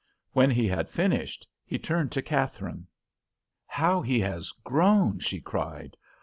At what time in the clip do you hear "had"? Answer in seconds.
0.67-0.89